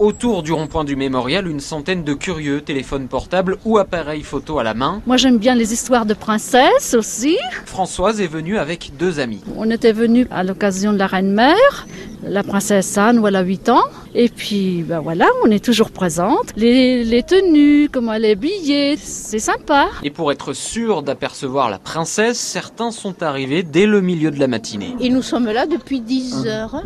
Autour 0.00 0.42
du 0.42 0.50
rond-point 0.52 0.82
du 0.82 0.96
mémorial, 0.96 1.46
une 1.46 1.60
centaine 1.60 2.02
de 2.02 2.14
curieux, 2.14 2.62
téléphones 2.62 3.06
portables 3.06 3.58
ou 3.64 3.78
appareils 3.78 4.24
photo 4.24 4.58
à 4.58 4.64
la 4.64 4.74
main. 4.74 5.00
Moi 5.06 5.16
j'aime 5.16 5.38
bien 5.38 5.54
les 5.54 5.72
histoires 5.72 6.04
de 6.04 6.14
princesses 6.14 6.94
aussi. 6.94 7.38
Françoise 7.64 8.20
est 8.20 8.26
venue 8.26 8.58
avec 8.58 8.90
deux 8.98 9.20
amis. 9.20 9.40
On 9.56 9.70
était 9.70 9.92
venus 9.92 10.26
à 10.32 10.42
l'occasion 10.42 10.92
de 10.92 10.98
la 10.98 11.06
reine-mère, 11.06 11.86
la 12.24 12.42
princesse 12.42 12.98
Anne 12.98 13.20
où 13.20 13.28
elle 13.28 13.36
a 13.36 13.42
8 13.42 13.68
ans. 13.68 13.84
Et 14.16 14.28
puis 14.28 14.84
ben 14.86 15.00
voilà, 15.00 15.26
on 15.44 15.50
est 15.50 15.64
toujours 15.64 15.90
présente. 15.90 16.52
Les, 16.56 17.02
les 17.02 17.24
tenues, 17.24 17.88
comment 17.90 18.12
elle 18.12 18.24
est 18.24 18.32
habillée, 18.32 18.96
c'est 18.96 19.40
sympa. 19.40 19.88
Et 20.04 20.10
pour 20.10 20.30
être 20.30 20.52
sûr 20.52 21.02
d'apercevoir 21.02 21.68
la 21.68 21.80
princesse, 21.80 22.38
certains 22.38 22.92
sont 22.92 23.24
arrivés 23.24 23.64
dès 23.64 23.86
le 23.86 24.00
milieu 24.00 24.30
de 24.30 24.38
la 24.38 24.46
matinée. 24.46 24.94
Et 25.00 25.08
nous 25.08 25.22
sommes 25.22 25.46
là 25.46 25.66
depuis 25.66 26.00
10 26.00 26.46
heures. 26.46 26.82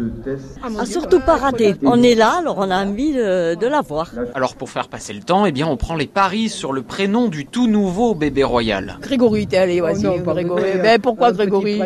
Ah, 0.62 0.86
surtout 0.86 1.20
pas 1.20 1.36
rater. 1.36 1.74
On 1.82 2.02
est 2.02 2.14
là, 2.14 2.38
alors 2.38 2.56
on 2.58 2.70
a 2.70 2.82
envie 2.82 3.12
de, 3.12 3.54
de 3.56 3.66
la 3.66 3.82
voir. 3.82 4.10
Alors 4.34 4.54
pour 4.54 4.70
faire 4.70 4.88
passer 4.88 5.12
le 5.12 5.20
temps, 5.20 5.44
eh 5.44 5.52
bien 5.52 5.66
on 5.66 5.76
prend 5.76 5.96
les 5.96 6.06
paris 6.06 6.48
sur 6.48 6.72
le 6.72 6.82
prénom 6.82 7.28
du 7.28 7.44
tout 7.44 7.66
nouveau 7.66 8.14
bébé 8.14 8.42
royal. 8.42 8.98
Grégory, 9.02 9.46
t'es 9.46 9.58
allé, 9.58 9.82
vas-y. 9.82 10.02
non, 10.04 10.20
pas 10.20 10.32
Grégory. 10.32 10.62
Eh 10.74 10.78
ben, 10.78 10.98
pourquoi 10.98 11.32
prince 11.32 11.36
Grégory. 11.36 11.80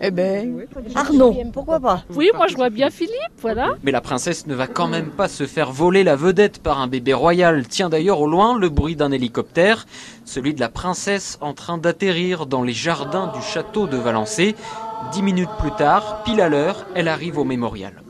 Eh 0.00 0.10
ben, 0.10 0.66
Arnaud, 0.94 1.36
pourquoi 1.52 1.80
pas? 1.80 2.04
Oui, 2.14 2.30
moi 2.34 2.46
je 2.48 2.56
vois 2.56 2.70
bien 2.70 2.88
Philippe, 2.88 3.12
voilà. 3.42 3.74
Mais 3.82 3.90
la 3.92 4.00
princesse 4.00 4.46
ne 4.46 4.54
va 4.54 4.66
quand 4.74 4.88
même 4.88 5.10
pas 5.10 5.28
se 5.28 5.46
faire 5.46 5.72
voler 5.72 6.04
la 6.04 6.16
vedette 6.16 6.62
par 6.62 6.80
un 6.80 6.86
bébé 6.86 7.12
royal. 7.12 7.66
Tient 7.66 7.88
d'ailleurs 7.88 8.20
au 8.20 8.26
loin 8.26 8.58
le 8.58 8.68
bruit 8.68 8.96
d'un 8.96 9.12
hélicoptère, 9.12 9.86
celui 10.24 10.54
de 10.54 10.60
la 10.60 10.68
princesse 10.68 11.38
en 11.40 11.54
train 11.54 11.78
d'atterrir 11.78 12.46
dans 12.46 12.62
les 12.62 12.72
jardins 12.72 13.32
du 13.34 13.42
château 13.42 13.86
de 13.86 13.96
Valençay. 13.96 14.54
Dix 15.12 15.22
minutes 15.22 15.50
plus 15.58 15.72
tard, 15.72 16.22
pile 16.24 16.40
à 16.40 16.48
l'heure, 16.48 16.86
elle 16.94 17.08
arrive 17.08 17.38
au 17.38 17.44
mémorial. 17.44 18.02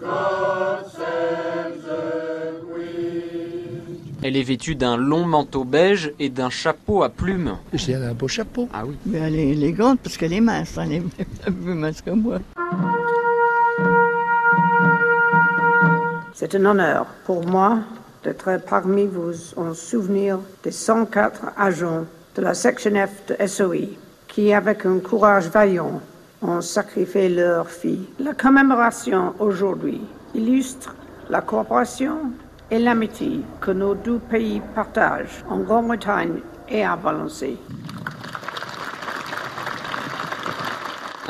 Elle 4.23 4.37
est 4.37 4.43
vêtue 4.43 4.75
d'un 4.75 4.99
long 4.99 5.25
manteau 5.25 5.65
beige 5.65 6.13
et 6.19 6.29
d'un 6.29 6.51
chapeau 6.51 7.03
à 7.03 7.09
plumes. 7.09 7.57
J'ai 7.73 7.95
un 7.95 8.13
beau 8.13 8.29
chapeau. 8.29 8.69
Ah 8.75 8.83
oui. 8.87 8.95
mais 9.07 9.19
elle 9.19 9.35
est 9.37 9.49
élégante 9.49 9.99
parce 10.03 10.19
qu'elle 10.19 10.35
est 10.35 10.43
mince. 10.43 10.77
Elle 10.79 10.93
est 10.93 11.03
un 11.47 11.53
peu 11.53 11.73
mince 11.75 12.03
que 12.03 12.11
moi. 12.11 12.39
C'est 16.41 16.55
un 16.55 16.65
honneur 16.65 17.05
pour 17.27 17.47
moi 17.47 17.81
d'être 18.25 18.63
parmi 18.67 19.05
vous 19.05 19.35
en 19.59 19.75
souvenir 19.75 20.39
des 20.63 20.71
104 20.71 21.53
agents 21.55 22.07
de 22.35 22.41
la 22.41 22.55
section 22.55 22.93
F 22.93 23.27
de 23.27 23.47
SOE 23.47 23.99
qui, 24.27 24.55
avec 24.55 24.87
un 24.87 25.01
courage 25.01 25.49
vaillant, 25.51 26.01
ont 26.41 26.63
sacrifié 26.63 27.29
leur 27.29 27.69
fille. 27.69 28.09
La 28.19 28.33
commémoration 28.33 29.35
aujourd'hui 29.39 30.01
illustre 30.35 30.95
la 31.29 31.43
coopération 31.43 32.33
et 32.71 32.79
l'amitié 32.79 33.43
que 33.61 33.73
nos 33.73 33.95
deux 33.95 34.19
pays 34.19 34.63
partagent 34.75 35.45
en 35.47 35.59
Grande-Bretagne 35.59 36.41
et 36.71 36.83
à 36.83 36.97
Valençay. 36.97 37.59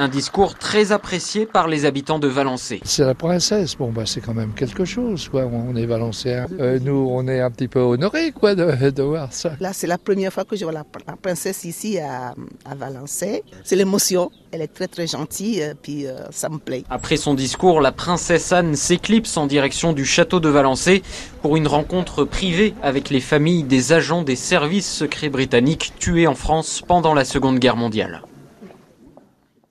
Un 0.02 0.08
discours 0.08 0.54
très 0.54 0.92
apprécié 0.92 1.44
par 1.44 1.68
les 1.68 1.84
habitants 1.84 2.18
de 2.18 2.26
Valençay. 2.26 2.80
C'est 2.84 3.04
la 3.04 3.14
princesse. 3.14 3.76
Bon, 3.76 3.90
bah, 3.90 4.04
c'est 4.06 4.22
quand 4.22 4.32
même 4.32 4.54
quelque 4.54 4.86
chose, 4.86 5.28
quoi. 5.28 5.44
On 5.44 5.76
est 5.76 5.84
valencéens. 5.84 6.46
Euh, 6.58 6.78
nous, 6.80 7.06
on 7.10 7.28
est 7.28 7.40
un 7.40 7.50
petit 7.50 7.68
peu 7.68 7.80
honorés, 7.80 8.32
quoi, 8.32 8.54
de, 8.54 8.88
de 8.88 9.02
voir 9.02 9.30
ça. 9.34 9.52
Là, 9.60 9.74
c'est 9.74 9.86
la 9.86 9.98
première 9.98 10.32
fois 10.32 10.46
que 10.46 10.56
je 10.56 10.64
vois 10.64 10.72
la, 10.72 10.86
la 11.06 11.16
princesse 11.16 11.64
ici 11.64 11.98
à, 11.98 12.34
à 12.64 12.74
Valençay. 12.74 13.42
C'est 13.62 13.76
l'émotion. 13.76 14.30
Elle 14.52 14.62
est 14.62 14.68
très 14.72 14.88
très 14.88 15.06
gentille, 15.06 15.62
euh, 15.62 15.74
puis 15.80 16.06
euh, 16.06 16.14
ça 16.30 16.48
me 16.48 16.56
plaît. 16.56 16.84
Après 16.88 17.18
son 17.18 17.34
discours, 17.34 17.82
la 17.82 17.92
princesse 17.92 18.52
Anne 18.52 18.76
s'éclipse 18.76 19.36
en 19.36 19.46
direction 19.46 19.92
du 19.92 20.06
château 20.06 20.40
de 20.40 20.48
Valençay 20.48 21.02
pour 21.42 21.58
une 21.58 21.68
rencontre 21.68 22.24
privée 22.24 22.72
avec 22.82 23.10
les 23.10 23.20
familles 23.20 23.64
des 23.64 23.92
agents 23.92 24.22
des 24.22 24.36
services 24.36 24.90
secrets 24.90 25.28
britanniques 25.28 25.92
tués 25.98 26.26
en 26.26 26.34
France 26.34 26.82
pendant 26.88 27.12
la 27.12 27.26
Seconde 27.26 27.58
Guerre 27.58 27.76
mondiale. 27.76 28.22